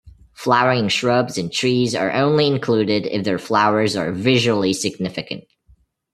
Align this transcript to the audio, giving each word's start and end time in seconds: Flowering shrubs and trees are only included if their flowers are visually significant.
Flowering 0.33 0.87
shrubs 0.89 1.37
and 1.37 1.51
trees 1.53 1.93
are 1.93 2.11
only 2.11 2.47
included 2.47 3.05
if 3.05 3.23
their 3.23 3.37
flowers 3.37 3.95
are 3.95 4.11
visually 4.11 4.73
significant. 4.73 5.43